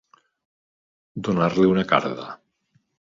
Donar-li 1.27 1.69
una 1.75 1.85
carda. 1.93 2.29